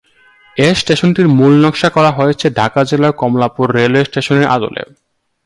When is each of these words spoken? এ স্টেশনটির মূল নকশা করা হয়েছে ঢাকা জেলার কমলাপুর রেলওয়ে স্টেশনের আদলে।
এ 0.57 0.67
স্টেশনটির 0.75 1.27
মূল 1.29 1.53
নকশা 1.65 1.89
করা 1.89 2.11
হয়েছে 2.11 2.45
ঢাকা 2.49 2.81
জেলার 2.83 3.13
কমলাপুর 3.13 3.67
রেলওয়ে 3.75 4.05
স্টেশনের 4.05 4.47
আদলে। 4.47 4.83